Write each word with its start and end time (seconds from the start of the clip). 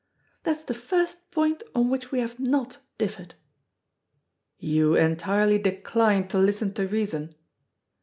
"That 0.45 0.57
is 0.57 0.63
the 0.63 0.73
first 0.73 1.29
point 1.29 1.61
on 1.75 1.91
which 1.91 2.11
we 2.11 2.21
have 2.21 2.39
not 2.39 2.79
differed." 2.97 3.35
"You 4.57 4.95
entirely 4.95 5.59
decline 5.59 6.27
to 6.29 6.39
listen 6.39 6.73
to 6.73 6.87
reason?" 6.87 7.35